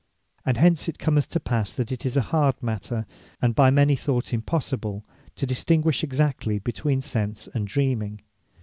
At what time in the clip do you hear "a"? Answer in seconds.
2.17-2.23